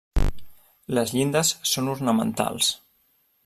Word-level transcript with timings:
Les 0.99 1.13
llindes 1.17 1.53
són 1.73 1.93
ornamentals. 1.95 2.75